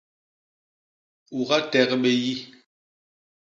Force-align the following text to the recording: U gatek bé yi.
U 1.37 1.39
gatek 1.49 1.89
bé 2.01 2.11
yi. 2.23 2.35